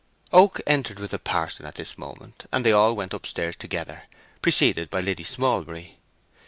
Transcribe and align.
Oak 0.33 0.61
entered 0.65 0.97
with 0.97 1.11
the 1.11 1.19
parson 1.19 1.67
at 1.67 1.75
this 1.75 1.95
moment, 1.95 2.47
and 2.51 2.65
they 2.65 2.71
all 2.71 2.95
went 2.95 3.13
upstairs 3.13 3.55
together, 3.55 4.05
preceded 4.41 4.89
by 4.89 4.99
Liddy 4.99 5.23
Smallbury. 5.23 5.99